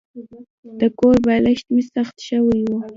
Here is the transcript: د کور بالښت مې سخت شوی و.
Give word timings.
د 0.79 0.81
کور 0.99 1.15
بالښت 1.25 1.67
مې 1.73 1.83
سخت 1.93 2.15
شوی 2.27 2.61
و. 2.69 2.71